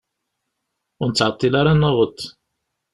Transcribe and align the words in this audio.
Ur 1.01 1.07
nettɛeṭṭil 1.09 1.53
ara 1.59 1.71
ad 1.73 1.77
naweḍ. 1.79 2.17